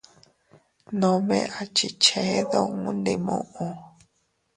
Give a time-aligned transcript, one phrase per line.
[0.99, 3.65] Nome a chichee duun ndi muʼu.